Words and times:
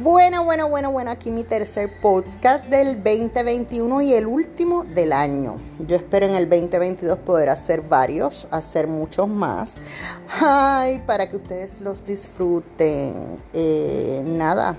Bueno, 0.00 0.44
bueno, 0.44 0.68
bueno, 0.68 0.92
bueno, 0.92 1.10
aquí 1.10 1.32
mi 1.32 1.42
tercer 1.42 1.90
podcast 2.00 2.66
del 2.66 3.02
2021 3.02 4.00
y 4.02 4.12
el 4.12 4.28
último 4.28 4.84
del 4.84 5.12
año. 5.12 5.60
Yo 5.80 5.96
espero 5.96 6.24
en 6.24 6.36
el 6.36 6.48
2022 6.48 7.18
poder 7.18 7.48
hacer 7.48 7.82
varios, 7.82 8.46
hacer 8.52 8.86
muchos 8.86 9.26
más. 9.26 9.78
Ay, 10.40 11.02
para 11.04 11.28
que 11.28 11.34
ustedes 11.34 11.80
los 11.80 12.04
disfruten. 12.04 13.42
Eh, 13.52 14.22
nada, 14.24 14.78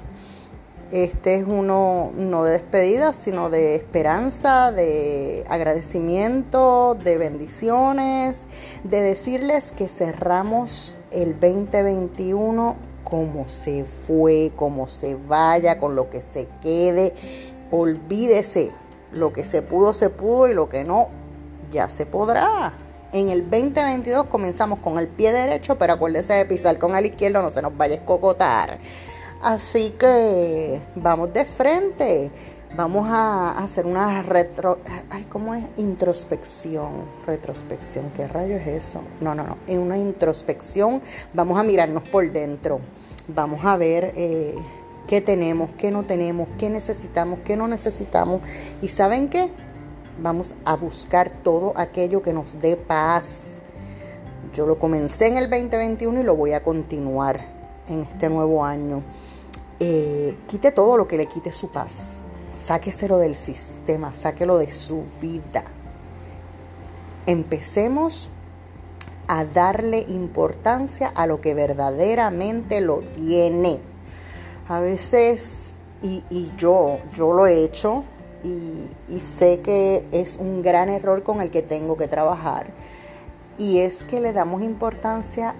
este 0.90 1.36
es 1.36 1.44
uno 1.46 2.12
no 2.16 2.46
de 2.46 2.54
despedida, 2.54 3.12
sino 3.12 3.50
de 3.50 3.76
esperanza, 3.76 4.72
de 4.72 5.44
agradecimiento, 5.50 6.96
de 6.96 7.18
bendiciones, 7.18 8.46
de 8.86 9.02
decirles 9.02 9.74
que 9.74 9.90
cerramos 9.90 10.98
el 11.12 11.38
2021 11.38 12.89
como 13.10 13.50
se 13.50 13.86
fue, 13.86 14.52
como 14.56 14.90
se 14.90 15.16
vaya, 15.16 15.80
con 15.80 15.96
lo 15.96 16.10
que 16.10 16.22
se 16.22 16.48
quede. 16.62 17.14
Olvídese, 17.72 18.72
lo 19.12 19.34
que 19.34 19.44
se 19.44 19.62
pudo, 19.62 19.94
se 19.94 20.10
pudo 20.10 20.48
y 20.48 20.54
lo 20.54 20.70
que 20.70 20.84
no, 20.84 21.10
ya 21.72 21.90
se 21.90 22.06
podrá. 22.06 22.74
En 23.12 23.30
el 23.30 23.50
2022 23.50 24.28
comenzamos 24.28 24.80
con 24.80 25.00
el 25.00 25.08
pie 25.08 25.34
derecho, 25.34 25.78
pero 25.78 25.94
acuérdese 25.94 26.34
de 26.34 26.46
pisar 26.46 26.78
con 26.78 26.96
el 26.96 27.08
izquierdo, 27.08 27.42
no 27.42 27.50
se 27.50 27.62
nos 27.62 27.76
vaya 27.76 27.96
a 27.96 27.98
escocotar. 27.98 28.80
Así 29.42 29.92
que 29.92 30.82
vamos 30.96 31.34
de 31.34 31.46
frente. 31.46 32.32
Vamos 32.76 33.08
a 33.10 33.58
hacer 33.58 33.88
una 33.88 34.22
retro. 34.22 34.78
Ay, 35.10 35.24
¿cómo 35.24 35.56
es? 35.56 35.66
Introspección. 35.78 37.04
Retrospección. 37.26 38.12
¿Qué 38.12 38.28
rayo 38.28 38.56
es 38.58 38.68
eso? 38.68 39.02
No, 39.22 39.34
no, 39.34 39.44
no. 39.44 39.58
En 39.66 39.80
una 39.80 39.98
introspección 39.98 41.02
vamos 41.34 41.60
a 41.60 41.64
mirarnos 41.64 42.08
por 42.08 42.32
dentro. 42.32 42.80
Vamos 43.28 43.66
a 43.66 43.76
ver 43.76 44.14
eh, 44.16 44.56
qué 45.08 45.20
tenemos, 45.20 45.72
qué 45.80 45.90
no 45.90 46.06
tenemos, 46.06 46.48
qué 46.60 46.70
necesitamos, 46.70 47.40
qué 47.44 47.58
no 47.58 47.68
necesitamos. 47.68 48.42
¿Y 48.82 48.90
saben 48.90 49.30
qué? 49.30 49.50
Vamos 50.22 50.54
a 50.64 50.76
buscar 50.76 51.32
todo 51.32 51.74
aquello 51.76 52.22
que 52.22 52.34
nos 52.34 52.60
dé 52.60 52.76
paz. 52.76 53.50
Yo 54.54 54.68
lo 54.68 54.78
comencé 54.78 55.28
en 55.28 55.38
el 55.38 55.50
2021 55.50 56.22
y 56.22 56.24
lo 56.24 56.36
voy 56.36 56.54
a 56.54 56.62
continuar 56.62 57.46
en 57.88 58.02
este 58.02 58.30
nuevo 58.30 58.64
año. 58.64 59.04
Eh, 59.80 60.38
quite 60.46 60.72
todo 60.72 60.98
lo 60.98 61.08
que 61.08 61.18
le 61.18 61.26
quite 61.26 61.52
su 61.52 61.72
paz 61.72 62.29
sáqueselo 62.60 63.18
del 63.18 63.36
sistema, 63.36 64.14
sáquelo 64.14 64.58
de 64.58 64.72
su 64.72 65.04
vida. 65.22 65.64
Empecemos 67.26 68.30
a 69.28 69.46
darle 69.46 70.06
importancia 70.08 71.08
a 71.08 71.26
lo 71.26 71.40
que 71.40 71.54
verdaderamente 71.54 72.82
lo 72.82 73.00
tiene. 73.00 73.80
A 74.68 74.80
veces, 74.80 75.78
y, 76.02 76.52
yo, 76.58 77.00
yo 77.14 77.34
lo 77.34 77.48
he 77.48 77.64
hecho 77.64 78.04
y, 78.44 78.88
y 79.08 79.20
sé 79.20 79.62
que 79.62 80.06
es 80.12 80.38
un 80.38 80.62
gran 80.62 80.90
error 80.90 81.24
con 81.24 81.42
el 81.42 81.52
que 81.52 81.62
tengo 81.62 81.96
que 81.96 82.08
trabajar. 82.08 82.74
Y 83.58 83.80
es 83.80 84.04
que 84.04 84.20
le 84.20 84.34
damos 84.34 84.62
importancia 84.62 85.56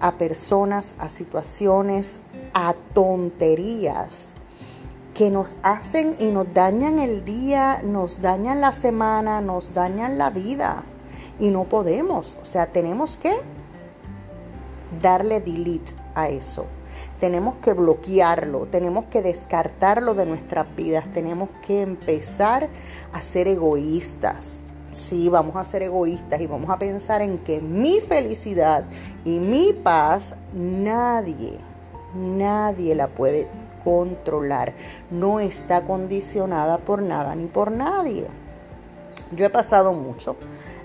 a 0.00 0.18
personas, 0.18 0.94
a 0.98 1.08
situaciones, 1.08 2.18
a 2.54 2.74
tonterías 2.94 4.34
que 5.14 5.30
nos 5.30 5.56
hacen 5.62 6.16
y 6.18 6.30
nos 6.30 6.52
dañan 6.54 6.98
el 6.98 7.24
día, 7.24 7.80
nos 7.82 8.20
dañan 8.20 8.60
la 8.60 8.72
semana, 8.72 9.40
nos 9.40 9.74
dañan 9.74 10.18
la 10.18 10.30
vida. 10.30 10.84
Y 11.38 11.50
no 11.50 11.64
podemos. 11.64 12.38
O 12.40 12.44
sea, 12.44 12.66
tenemos 12.66 13.16
que 13.16 13.32
darle 15.00 15.40
delete 15.40 15.94
a 16.14 16.28
eso. 16.28 16.66
Tenemos 17.20 17.56
que 17.56 17.72
bloquearlo, 17.72 18.66
tenemos 18.66 19.06
que 19.06 19.22
descartarlo 19.22 20.14
de 20.14 20.26
nuestras 20.26 20.66
vidas, 20.76 21.10
tenemos 21.12 21.48
que 21.66 21.82
empezar 21.82 22.68
a 23.12 23.20
ser 23.20 23.48
egoístas. 23.48 24.62
Sí, 24.90 25.28
vamos 25.30 25.56
a 25.56 25.64
ser 25.64 25.82
egoístas 25.82 26.40
y 26.40 26.46
vamos 26.46 26.68
a 26.68 26.78
pensar 26.78 27.22
en 27.22 27.38
que 27.38 27.62
mi 27.62 28.00
felicidad 28.00 28.84
y 29.24 29.40
mi 29.40 29.72
paz 29.72 30.36
nadie, 30.52 31.58
nadie 32.14 32.94
la 32.94 33.08
puede 33.08 33.48
controlar. 33.84 34.74
No 35.10 35.40
está 35.40 35.84
condicionada 35.84 36.78
por 36.78 37.02
nada 37.02 37.34
ni 37.34 37.46
por 37.46 37.70
nadie. 37.70 38.26
Yo 39.34 39.46
he 39.46 39.50
pasado 39.50 39.92
mucho 39.92 40.36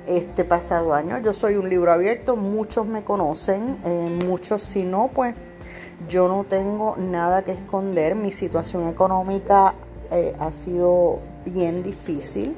este 0.07 0.45
pasado 0.45 0.93
año. 0.93 1.17
Yo 1.19 1.33
soy 1.33 1.55
un 1.55 1.69
libro 1.69 1.91
abierto, 1.91 2.35
muchos 2.35 2.87
me 2.87 3.03
conocen, 3.03 3.77
eh, 3.83 4.19
muchos 4.25 4.63
si 4.63 4.83
no, 4.83 5.09
pues 5.13 5.35
yo 6.07 6.27
no 6.27 6.43
tengo 6.43 6.95
nada 6.97 7.43
que 7.43 7.51
esconder. 7.51 8.15
Mi 8.15 8.31
situación 8.31 8.87
económica 8.87 9.75
eh, 10.11 10.33
ha 10.39 10.51
sido 10.51 11.19
bien 11.45 11.83
difícil 11.83 12.55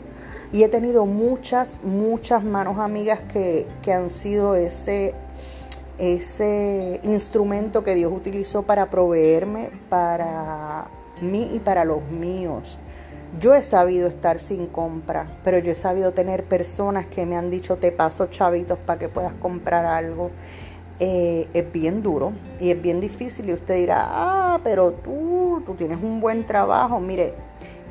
y 0.52 0.64
he 0.64 0.70
tenido 0.70 1.06
muchas, 1.06 1.82
muchas 1.84 2.44
manos 2.44 2.80
amigas 2.80 3.20
que, 3.32 3.68
que 3.82 3.94
han 3.94 4.10
sido 4.10 4.56
ese 4.56 5.16
ese 6.00 7.00
instrumento 7.04 7.84
que 7.84 7.94
Dios 7.94 8.12
utilizó 8.12 8.64
para 8.64 8.90
proveerme 8.90 9.70
para 9.90 10.90
mí 11.22 11.50
y 11.54 11.60
para 11.60 11.86
los 11.86 12.10
míos. 12.10 12.80
Yo 13.40 13.54
he 13.54 13.62
sabido 13.62 14.08
estar 14.08 14.40
sin 14.40 14.66
compra, 14.66 15.30
pero 15.44 15.60
yo 15.60 15.72
he 15.72 15.76
sabido 15.76 16.14
tener 16.14 16.46
personas 16.46 17.06
que 17.06 17.26
me 17.26 17.36
han 17.36 17.52
dicho 17.52 17.78
te 17.78 17.92
paso 17.92 18.26
chavitos 18.28 18.80
para 18.80 18.98
que 18.98 19.10
puedas 19.10 19.34
comprar 19.34 19.86
algo. 19.86 20.32
Eh, 21.02 21.48
es 21.54 21.72
bien 21.72 22.02
duro 22.02 22.34
y 22.60 22.72
es 22.72 22.82
bien 22.82 23.00
difícil 23.00 23.50
y 23.50 23.54
usted 23.54 23.76
dirá, 23.76 24.02
ah, 24.02 24.60
pero 24.64 24.92
tú, 24.92 25.62
tú 25.66 25.76
tienes 25.76 26.00
un 26.02 26.20
buen 26.20 26.44
trabajo. 26.44 27.00
Mire, 27.00 27.36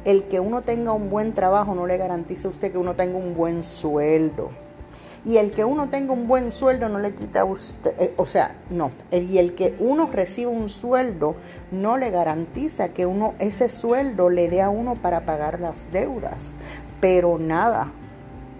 el 0.05 0.25
que 0.25 0.41
uno 0.41 0.63
tenga 0.63 0.93
un 0.93 1.09
buen 1.09 1.33
trabajo 1.33 1.75
no 1.75 1.87
le 1.87 1.97
garantiza 1.97 2.49
a 2.49 2.51
usted 2.51 2.73
que 2.73 2.79
uno 2.79 2.97
tenga 2.97 3.17
un 3.17 3.35
buen 3.35 3.63
sueldo. 3.63 4.51
Y 5.25 5.37
el 5.39 5.51
que 5.51 5.65
uno 5.65 5.89
tenga 5.89 6.13
un 6.13 6.29
buen 6.29 6.53
sueldo 6.53 6.89
no 6.89 6.99
le 6.99 7.15
quita 7.15 7.41
a 7.41 7.45
usted, 7.45 7.95
eh, 8.01 8.15
o 8.17 8.27
sea, 8.27 8.57
no, 8.71 8.93
y 9.11 9.39
el 9.39 9.55
que 9.55 9.77
uno 9.81 10.09
reciba 10.11 10.51
un 10.51 10.69
sueldo 10.69 11.35
no 11.71 11.97
le 11.97 12.11
garantiza 12.11 12.89
que 12.91 13.05
uno 13.05 13.35
ese 13.39 13.69
sueldo 13.69 14.31
le 14.31 14.49
dé 14.49 14.63
a 14.63 14.71
uno 14.71 14.95
para 14.95 15.27
pagar 15.27 15.61
las 15.61 15.91
deudas. 15.91 16.55
Pero 17.01 17.39
nada, 17.39 17.93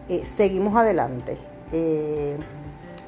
eh, 0.09 0.25
seguimos 0.25 0.77
adelante. 0.77 1.39
Eh, 1.73 2.37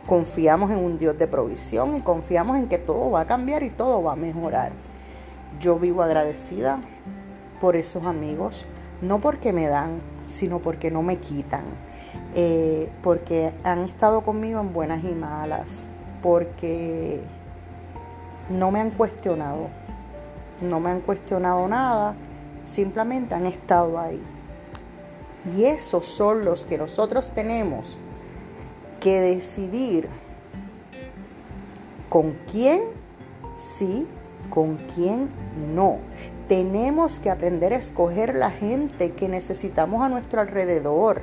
confiamos 0.06 0.70
en 0.70 0.78
un 0.78 0.98
Dios 0.98 1.16
de 1.18 1.26
provisión 1.26 1.94
y 1.94 2.00
confiamos 2.00 2.56
en 2.56 2.68
que 2.68 2.78
todo 2.78 3.10
va 3.10 3.20
a 3.20 3.26
cambiar 3.26 3.62
y 3.62 3.70
todo 3.70 4.02
va 4.02 4.12
a 4.12 4.16
mejorar. 4.16 4.72
Yo 5.60 5.78
vivo 5.78 6.02
agradecida 6.02 6.80
por 7.60 7.76
esos 7.76 8.04
amigos, 8.06 8.66
no 9.02 9.20
porque 9.20 9.52
me 9.52 9.68
dan, 9.68 10.00
sino 10.26 10.60
porque 10.60 10.90
no 10.90 11.02
me 11.02 11.18
quitan 11.18 11.64
eh, 12.34 12.90
porque 13.02 13.52
han 13.64 13.80
estado 13.84 14.22
conmigo 14.22 14.60
en 14.60 14.72
buenas 14.72 15.04
y 15.04 15.12
malas, 15.12 15.90
porque 16.22 17.20
no 18.48 18.70
me 18.70 18.80
han 18.80 18.90
cuestionado, 18.90 19.68
no 20.60 20.80
me 20.80 20.90
han 20.90 21.00
cuestionado 21.00 21.66
nada, 21.68 22.14
simplemente 22.64 23.34
han 23.34 23.46
estado 23.46 23.98
ahí. 23.98 24.22
Y 25.56 25.64
esos 25.64 26.04
son 26.04 26.44
los 26.44 26.66
que 26.66 26.76
nosotros 26.76 27.30
tenemos 27.34 27.98
que 29.00 29.20
decidir 29.20 30.08
con 32.08 32.36
quién 32.50 32.82
sí, 33.56 34.06
con 34.50 34.76
quién 34.94 35.28
no. 35.74 35.98
Tenemos 36.48 37.20
que 37.20 37.30
aprender 37.30 37.72
a 37.72 37.76
escoger 37.76 38.34
la 38.34 38.50
gente 38.50 39.12
que 39.12 39.28
necesitamos 39.28 40.02
a 40.02 40.08
nuestro 40.08 40.40
alrededor 40.40 41.22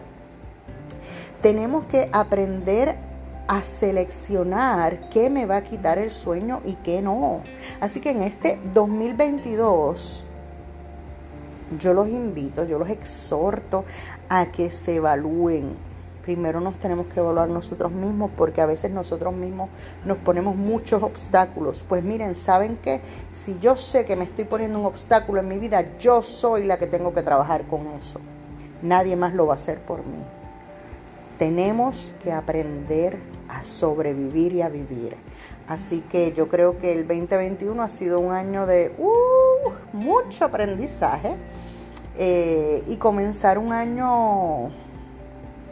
tenemos 1.41 1.85
que 1.85 2.09
aprender 2.11 2.95
a 3.47 3.63
seleccionar 3.63 5.09
qué 5.09 5.29
me 5.29 5.45
va 5.45 5.57
a 5.57 5.61
quitar 5.61 5.97
el 5.97 6.11
sueño 6.11 6.61
y 6.65 6.75
qué 6.75 7.01
no. 7.01 7.41
Así 7.79 8.01
que 8.01 8.11
en 8.11 8.21
este 8.21 8.59
2022 8.73 10.25
yo 11.79 11.93
los 11.93 12.07
invito, 12.07 12.65
yo 12.65 12.79
los 12.79 12.89
exhorto 12.89 13.85
a 14.29 14.47
que 14.51 14.69
se 14.69 14.95
evalúen. 14.95 15.87
Primero 16.21 16.59
nos 16.59 16.77
tenemos 16.77 17.07
que 17.07 17.21
evaluar 17.21 17.49
nosotros 17.49 17.93
mismos 17.93 18.31
porque 18.35 18.59
a 18.59 18.65
veces 18.65 18.91
nosotros 18.91 19.33
mismos 19.33 19.69
nos 20.03 20.17
ponemos 20.17 20.57
muchos 20.57 21.01
obstáculos. 21.01 21.85
Pues 21.87 22.03
miren, 22.03 22.35
¿saben 22.35 22.77
qué? 22.81 22.99
Si 23.31 23.57
yo 23.59 23.77
sé 23.77 24.03
que 24.03 24.17
me 24.17 24.25
estoy 24.25 24.43
poniendo 24.43 24.79
un 24.79 24.85
obstáculo 24.85 25.39
en 25.39 25.47
mi 25.47 25.57
vida, 25.57 25.97
yo 25.99 26.21
soy 26.21 26.65
la 26.65 26.77
que 26.77 26.87
tengo 26.87 27.13
que 27.13 27.23
trabajar 27.23 27.65
con 27.67 27.87
eso. 27.87 28.19
Nadie 28.81 29.15
más 29.15 29.33
lo 29.33 29.47
va 29.47 29.53
a 29.53 29.55
hacer 29.55 29.79
por 29.79 30.05
mí. 30.05 30.21
Tenemos 31.37 32.15
que 32.23 32.31
aprender 32.31 33.19
a 33.49 33.63
sobrevivir 33.63 34.53
y 34.53 34.61
a 34.61 34.69
vivir. 34.69 35.15
Así 35.67 36.01
que 36.01 36.33
yo 36.33 36.47
creo 36.47 36.77
que 36.77 36.93
el 36.93 37.07
2021 37.07 37.81
ha 37.81 37.87
sido 37.89 38.19
un 38.19 38.31
año 38.31 38.65
de 38.65 38.93
uh, 38.97 39.95
mucho 39.95 40.45
aprendizaje 40.45 41.35
eh, 42.17 42.83
y 42.87 42.97
comenzar 42.97 43.57
un 43.57 43.73
año 43.73 44.71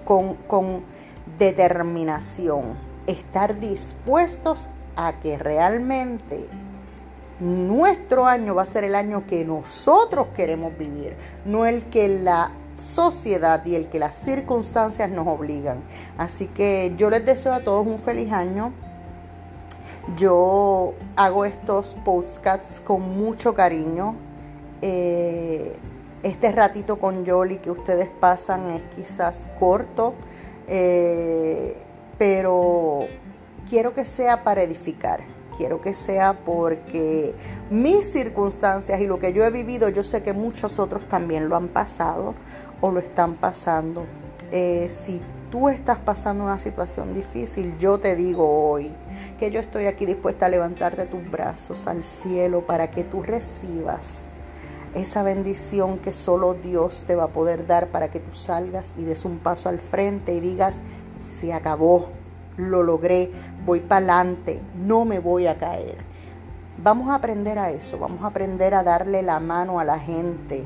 con, 0.03 0.35
con 0.47 0.83
determinación, 1.37 2.77
estar 3.07 3.59
dispuestos 3.59 4.69
a 4.95 5.19
que 5.19 5.37
realmente 5.37 6.47
nuestro 7.39 8.25
año 8.25 8.55
va 8.55 8.61
a 8.61 8.65
ser 8.65 8.83
el 8.83 8.95
año 8.95 9.25
que 9.27 9.43
nosotros 9.43 10.27
queremos 10.35 10.77
vivir, 10.77 11.15
no 11.45 11.65
el 11.65 11.85
que 11.85 12.07
la 12.07 12.51
sociedad 12.77 13.65
y 13.65 13.75
el 13.75 13.89
que 13.89 13.99
las 13.99 14.15
circunstancias 14.15 15.09
nos 15.09 15.27
obligan. 15.27 15.83
Así 16.17 16.47
que 16.47 16.93
yo 16.97 17.09
les 17.09 17.25
deseo 17.25 17.53
a 17.53 17.61
todos 17.61 17.85
un 17.85 17.99
feliz 17.99 18.31
año. 18.31 18.73
Yo 20.17 20.93
hago 21.15 21.45
estos 21.45 21.95
podcasts 22.05 22.79
con 22.79 23.17
mucho 23.17 23.53
cariño. 23.53 24.15
Eh, 24.81 25.75
este 26.23 26.51
ratito 26.51 26.97
con 26.97 27.23
Yoli 27.23 27.57
que 27.57 27.71
ustedes 27.71 28.09
pasan 28.09 28.71
es 28.71 28.81
quizás 28.95 29.47
corto, 29.59 30.15
eh, 30.67 31.77
pero 32.17 32.99
quiero 33.69 33.93
que 33.93 34.05
sea 34.05 34.43
para 34.43 34.63
edificar 34.63 35.34
quiero 35.57 35.81
que 35.81 35.93
sea 35.93 36.39
porque 36.45 37.33
mis 37.69 38.11
circunstancias 38.11 38.99
y 39.01 39.07
lo 39.07 39.19
que 39.19 39.33
yo 39.33 39.43
he 39.43 39.51
vivido, 39.51 39.89
yo 39.89 40.03
sé 40.03 40.23
que 40.23 40.33
muchos 40.33 40.79
otros 40.79 41.07
también 41.07 41.49
lo 41.49 41.55
han 41.55 41.67
pasado 41.67 42.33
o 42.81 42.91
lo 42.91 42.99
están 42.99 43.35
pasando. 43.35 44.05
Eh, 44.51 44.87
si 44.89 45.21
tú 45.49 45.69
estás 45.69 45.97
pasando 45.97 46.43
una 46.43 46.59
situación 46.59 47.13
difícil, 47.13 47.77
yo 47.77 47.97
te 47.97 48.15
digo 48.15 48.47
hoy 48.47 48.91
que 49.39 49.51
yo 49.51 49.59
estoy 49.59 49.85
aquí 49.85 50.05
dispuesta 50.05 50.47
a 50.47 50.49
levantarte 50.49 51.05
tus 51.05 51.29
brazos 51.29 51.87
al 51.87 52.03
cielo 52.03 52.65
para 52.65 52.91
que 52.91 53.03
tú 53.03 53.23
recibas 53.23 54.25
esa 54.95 55.23
bendición 55.23 55.99
que 55.99 56.13
solo 56.13 56.53
Dios 56.53 57.03
te 57.05 57.15
va 57.15 57.25
a 57.25 57.27
poder 57.29 57.67
dar 57.67 57.87
para 57.87 58.09
que 58.09 58.19
tú 58.19 58.33
salgas 58.33 58.95
y 58.97 59.03
des 59.03 59.25
un 59.25 59.39
paso 59.39 59.67
al 59.69 59.79
frente 59.79 60.33
y 60.33 60.39
digas, 60.39 60.81
se 61.19 61.53
acabó, 61.53 62.09
lo 62.57 62.83
logré, 62.83 63.31
voy 63.65 63.79
para 63.79 63.97
adelante, 63.97 64.61
no 64.75 65.05
me 65.05 65.19
voy 65.19 65.47
a 65.47 65.57
caer. 65.57 65.97
Vamos 66.77 67.09
a 67.09 67.15
aprender 67.15 67.57
a 67.57 67.71
eso, 67.71 67.97
vamos 67.97 68.23
a 68.23 68.27
aprender 68.27 68.73
a 68.73 68.83
darle 68.83 69.21
la 69.21 69.39
mano 69.39 69.79
a 69.79 69.85
la 69.85 69.97
gente, 69.99 70.63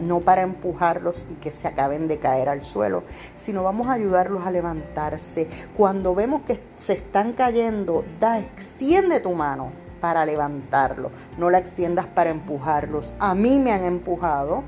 no 0.00 0.20
para 0.20 0.42
empujarlos 0.42 1.26
y 1.30 1.34
que 1.34 1.50
se 1.50 1.68
acaben 1.68 2.08
de 2.08 2.18
caer 2.18 2.48
al 2.48 2.62
suelo, 2.62 3.04
sino 3.36 3.62
vamos 3.62 3.86
a 3.86 3.92
ayudarlos 3.92 4.44
a 4.44 4.50
levantarse. 4.50 5.48
Cuando 5.76 6.14
vemos 6.14 6.42
que 6.42 6.60
se 6.74 6.94
están 6.94 7.32
cayendo, 7.32 8.04
da, 8.18 8.40
extiende 8.40 9.20
tu 9.20 9.32
mano 9.32 9.72
para 10.00 10.26
levantarlo, 10.26 11.12
no 11.38 11.48
la 11.48 11.58
extiendas 11.58 12.06
para 12.06 12.30
empujarlos. 12.30 13.14
A 13.20 13.34
mí 13.34 13.60
me 13.60 13.72
han 13.72 13.84
empujado 13.84 14.64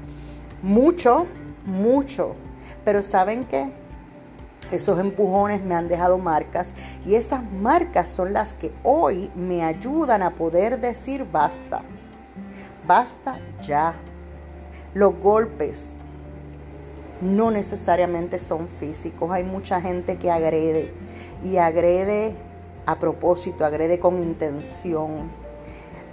mucho, 0.63 1.27
mucho, 1.67 2.37
pero 2.85 3.03
¿saben 3.03 3.45
qué? 3.47 3.84
Esos 4.75 4.99
empujones 4.99 5.63
me 5.63 5.77
han 5.77 5.87
dejado 5.87 6.19
marcas 6.19 6.75
y 7.05 7.15
esas 7.15 7.49
marcas 7.53 8.09
son 8.09 8.33
las 8.33 8.55
que 8.55 8.73
hoy 8.83 9.31
me 9.37 9.63
ayudan 9.63 10.21
a 10.21 10.31
poder 10.31 10.81
decir 10.81 11.25
basta. 11.31 11.83
Basta 12.85 13.39
ya. 13.63 13.95
Los 14.93 15.17
golpes 15.21 15.91
no 17.21 17.53
necesariamente 17.53 18.41
son 18.41 18.67
físicos. 18.67 19.31
Hay 19.31 19.45
mucha 19.45 19.81
gente 19.81 20.17
que 20.19 20.33
agrede 20.33 20.93
y 21.45 21.59
agrede 21.59 22.37
a 22.85 22.99
propósito, 22.99 23.65
agrede 23.65 24.01
con 24.01 24.19
intención. 24.19 25.31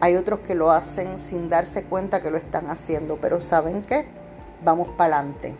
Hay 0.01 0.15
otros 0.17 0.41
que 0.41 0.53
lo 0.53 0.69
hacen 0.69 1.17
sin 1.17 1.49
darse 1.49 1.83
cuenta 1.83 2.21
que 2.21 2.29
lo 2.29 2.37
están 2.37 2.69
haciendo, 2.69 3.17
pero 3.19 3.41
¿saben 3.41 3.81
qué? 3.81 4.05
Vamos 4.63 4.89
para 4.89 5.17
adelante. 5.17 5.55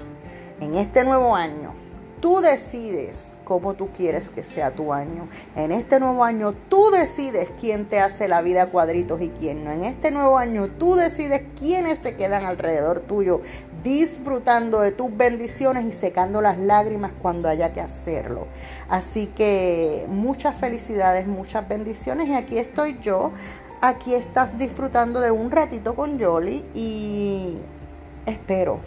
En 0.60 0.76
este 0.76 1.04
nuevo 1.04 1.36
año 1.36 1.81
Tú 2.22 2.40
decides 2.40 3.40
cómo 3.46 3.74
tú 3.74 3.90
quieres 3.98 4.30
que 4.30 4.44
sea 4.44 4.70
tu 4.70 4.94
año. 4.94 5.28
En 5.56 5.72
este 5.72 6.00
nuevo 6.00 6.24
año 6.24 6.54
tú 6.54 6.92
decides 6.92 7.50
quién 7.60 7.88
te 7.88 8.00
hace 8.00 8.28
la 8.28 8.44
vida 8.44 8.68
cuadritos 8.68 9.24
y 9.24 9.30
quién 9.30 9.64
no. 9.64 9.72
En 9.72 9.84
este 9.86 10.12
nuevo 10.12 10.38
año 10.38 10.68
tú 10.70 10.94
decides 10.94 11.42
quiénes 11.58 11.98
se 11.98 12.16
quedan 12.16 12.46
alrededor 12.46 13.00
tuyo, 13.00 13.42
disfrutando 13.82 14.82
de 14.82 14.92
tus 14.92 15.18
bendiciones 15.18 15.84
y 15.86 15.94
secando 15.94 16.42
las 16.42 16.60
lágrimas 16.60 17.10
cuando 17.24 17.50
haya 17.50 17.74
que 17.74 17.82
hacerlo. 17.82 18.46
Así 18.88 19.26
que 19.26 20.06
muchas 20.08 20.56
felicidades, 20.56 21.26
muchas 21.26 21.68
bendiciones 21.68 22.30
y 22.30 22.36
aquí 22.36 22.60
estoy 22.60 23.00
yo. 23.02 23.32
Aquí 23.82 24.14
estás 24.14 24.60
disfrutando 24.60 25.22
de 25.22 25.32
un 25.32 25.50
ratito 25.50 25.96
con 25.96 26.20
Yoli 26.20 26.64
y 26.76 27.58
espero 28.28 28.80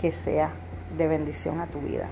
que 0.00 0.12
sea 0.12 0.52
de 0.96 1.08
bendición 1.08 1.60
a 1.60 1.66
tu 1.66 1.80
vida 1.80 2.08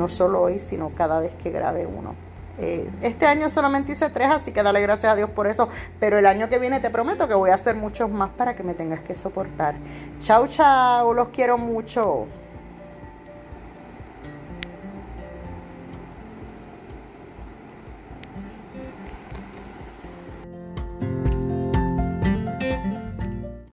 no 0.00 0.08
solo 0.08 0.40
hoy, 0.40 0.58
sino 0.58 0.90
cada 0.94 1.20
vez 1.20 1.30
que 1.42 1.50
grabe 1.50 1.86
uno. 1.86 2.14
Eh, 2.58 2.90
este 3.02 3.26
año 3.26 3.50
solamente 3.50 3.92
hice 3.92 4.08
tres, 4.08 4.28
así 4.28 4.50
que 4.50 4.62
dale 4.62 4.80
gracias 4.80 5.12
a 5.12 5.16
Dios 5.16 5.28
por 5.30 5.46
eso. 5.46 5.68
Pero 6.00 6.18
el 6.18 6.24
año 6.24 6.48
que 6.48 6.58
viene 6.58 6.80
te 6.80 6.88
prometo 6.88 7.28
que 7.28 7.34
voy 7.34 7.50
a 7.50 7.54
hacer 7.54 7.76
muchos 7.76 8.10
más 8.10 8.30
para 8.30 8.56
que 8.56 8.62
me 8.62 8.72
tengas 8.72 9.00
que 9.00 9.14
soportar. 9.14 9.74
Chau, 10.20 10.48
chau, 10.48 11.12
los 11.12 11.28
quiero 11.28 11.58
mucho. 11.58 12.26